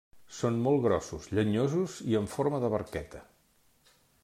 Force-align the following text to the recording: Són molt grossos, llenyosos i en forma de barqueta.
Són 0.35 0.55
molt 0.67 0.79
grossos, 0.85 1.27
llenyosos 1.39 1.99
i 2.13 2.17
en 2.21 2.27
forma 2.37 2.63
de 2.65 2.73
barqueta. 2.77 3.25